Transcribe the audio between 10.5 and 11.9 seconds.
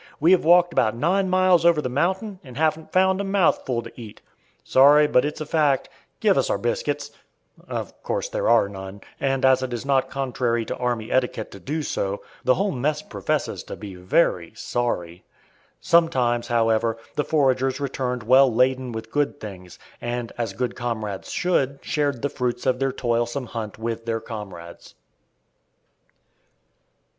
to army etiquette to do